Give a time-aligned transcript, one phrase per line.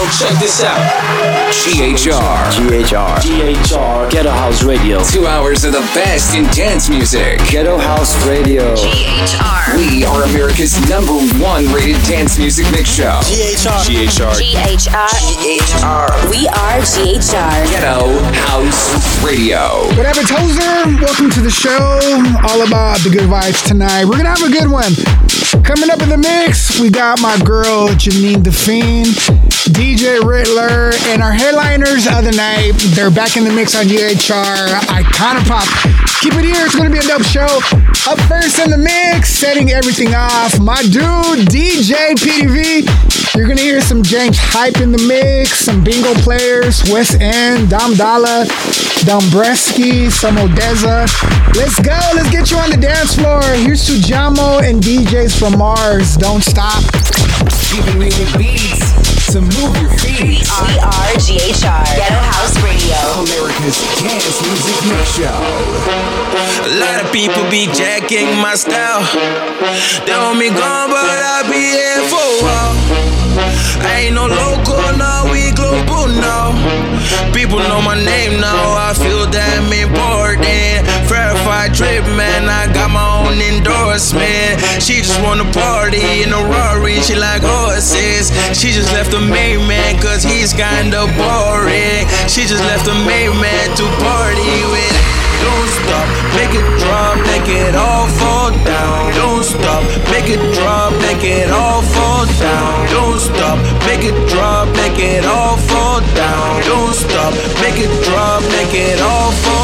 [0.00, 0.80] Yo, check this out.
[1.52, 2.16] GHR.
[2.56, 3.20] GHR.
[3.20, 4.10] GHR.
[4.10, 5.04] Ghetto House Radio.
[5.04, 7.38] Two hours of the best in dance music.
[7.50, 8.74] Ghetto House Radio.
[8.74, 9.76] GHR.
[9.76, 13.20] We are America's number one rated dance music mix show.
[13.28, 13.84] GHR.
[13.84, 14.32] GHR.
[14.40, 15.08] GHR.
[15.36, 16.30] GHR.
[16.30, 17.68] We are GHR.
[17.68, 18.08] Ghetto
[18.48, 19.84] House Radio.
[19.98, 20.96] Whatever, Tozer.
[21.04, 21.76] Welcome to the show.
[22.48, 24.06] All about the good vibes tonight.
[24.06, 24.94] We're gonna have a good one.
[25.64, 29.04] Coming up in the mix, we got my girl Jeanine Da Feen,
[29.72, 32.72] DJ Riddler, and our headliners of the night.
[32.94, 34.68] They're back in the mix on GHR.
[34.88, 35.66] Icona Pop.
[36.20, 36.64] Keep it here.
[36.66, 37.48] It's gonna be a dope show.
[38.08, 40.58] Up first in the mix, setting everything off.
[40.60, 42.86] My dude DJ Peeti-V.
[43.36, 48.44] You're gonna hear some James Hype in the mix, some bingo players, Westend, Dom Dolla,
[49.06, 51.06] Dombresky, some ODESZA.
[51.56, 53.42] Let's go, let's get you on the dance floor.
[53.42, 56.16] Here's Tujamo and DJs from Mars.
[56.16, 56.82] Don't stop.
[57.72, 58.99] Giving you the beats
[59.30, 60.26] to move your feet.
[60.26, 61.84] We are GHR.
[61.94, 62.98] Ghetto House Radio.
[63.22, 65.38] America's dance music mix show.
[66.66, 69.06] A lot of people be jacking my style.
[70.04, 73.19] They want me gone, but I be here for a while.
[73.80, 76.50] I ain't no local, now, we global now.
[77.32, 80.86] People know my name now, I feel damn important.
[81.06, 84.60] Verified trip, man, I got my own endorsement.
[84.82, 88.30] She just wanna party in a Rari, she like horses.
[88.56, 92.06] She just left the main man, cause he's kinda boring.
[92.28, 94.96] She just left the main man to party with.
[95.40, 96.06] Don't stop,
[96.36, 99.12] make it drop, make it all fall down.
[99.14, 102.89] Don't stop, make it drop, make it all fall down.
[104.00, 106.62] Make it drop, make it all fall down.
[106.62, 109.59] Don't stop, make it drop, make it all fall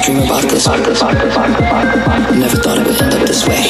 [0.00, 0.66] to dream about this.
[0.66, 3.62] I never thought it would end up this way.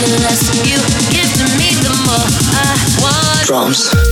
[0.00, 2.62] The less you give to me, the more I
[3.00, 3.46] want.
[3.46, 4.11] Drums.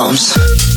[0.00, 0.69] Drums.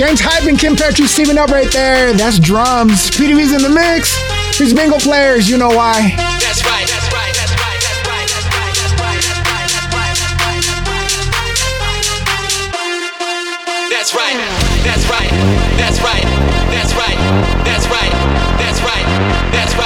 [0.00, 2.14] James Hype and Kim Petras steaming up right there.
[2.14, 3.10] That's drums.
[3.12, 4.16] Peeti-V's in the mix.
[4.56, 6.16] These bingo players, you know why.
[6.16, 6.88] That's right.
[6.88, 7.28] That's right.
[7.36, 7.76] That's right.
[14.80, 15.28] That's right.
[15.76, 16.24] That's right.
[16.72, 17.12] That's right.
[17.60, 18.08] That's right.
[18.56, 19.04] That's right.
[19.52, 19.84] That's right.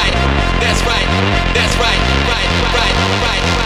[0.63, 1.11] That's right.
[1.59, 1.75] That's.
[1.75, 1.99] Right.
[2.31, 2.47] Right.
[2.71, 2.95] Right.
[3.19, 3.64] Right.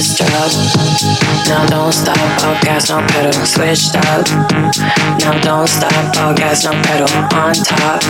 [0.00, 0.48] Drop.
[1.44, 3.36] Now don't stop, all gas, no pedal.
[3.44, 4.24] Switched up.
[5.20, 7.04] Now don't stop, all gas, no pedal.
[7.36, 8.00] On top.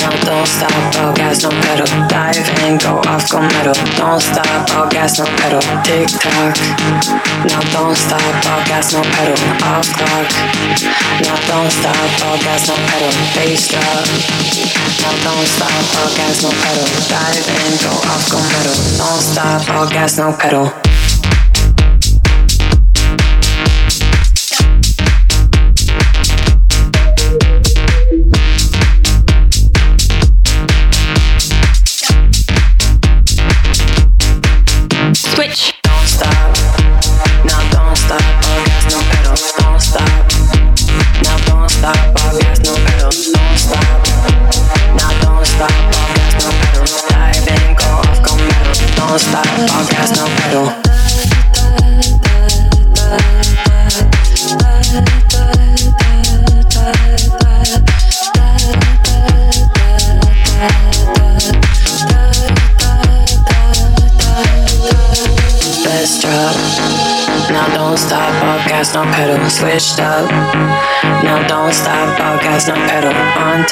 [0.00, 1.84] Now don't stop, all gas, no pedal.
[2.08, 3.76] Dive in, go off, go metal.
[4.00, 5.60] Don't stop, all gas, no pedal.
[5.84, 6.56] Tick tock.
[7.52, 9.36] Now don't stop, all gas, no pedal.
[9.60, 10.28] Off clock.
[11.20, 13.12] Now don't stop, all gas, no pedal.
[13.36, 14.08] Bass drop.
[15.04, 16.88] Now don't stop, all gas, no pedal.
[17.12, 18.76] Dive in, go off, go metal.
[18.96, 20.72] Don't stop, all gas, no pedal.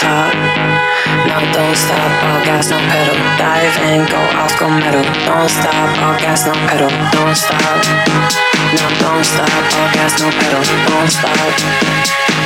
[0.02, 0.34] top.
[1.26, 3.16] Now don't stop, all gas, no pedal.
[3.38, 5.06] Dive in, go off, go metal.
[5.26, 6.90] Don't stop, all gas, no pedal.
[7.14, 7.80] Don't stop.
[8.74, 10.62] Now don't stop, all gas, no pedal.
[10.90, 11.54] Don't stop.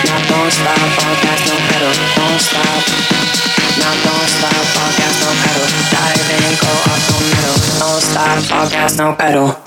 [0.04, 1.92] Now don't stop, all gas, no pedal.
[2.16, 2.84] Don't stop.
[3.80, 5.66] Now don't stop, all gas, no pedal.
[5.92, 7.56] Dive in, go off, go metal.
[7.80, 9.65] Don't stop, all gas, no pedal.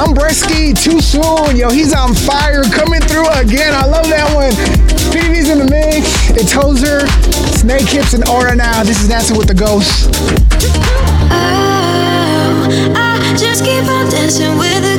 [0.00, 1.56] I'm Bresky, too soon.
[1.56, 3.74] Yo, he's on fire, coming through again.
[3.74, 4.50] I love that one.
[5.12, 6.30] Peeti-V's in the mix.
[6.30, 7.00] It's Hoser,
[7.60, 8.82] Snakehips, and Au/Ra now.
[8.82, 10.08] This is Dancing with the Ghost.
[11.28, 14.89] Oh, I just keep on dancing with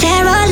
[0.00, 0.47] there are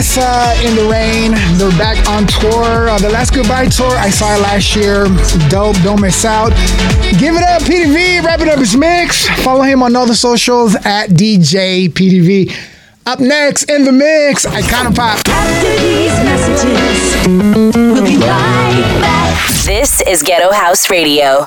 [0.00, 1.32] ODESZA in the Rain.
[1.58, 2.88] They're back on tour.
[2.88, 5.04] Uh, the Last Goodbye tour I saw last year.
[5.50, 5.76] Dope.
[5.82, 6.52] Don't miss out.
[7.18, 8.20] Give it up, Peeti-V.
[8.20, 9.28] Wrapping up his mix.
[9.44, 12.50] Follow him on all the socials at DJ Peeti-V.
[13.04, 15.18] Up next in the mix, Icona Pop.
[16.24, 19.10] Messages, we'll right
[19.66, 21.46] this is Ghetto House Radio.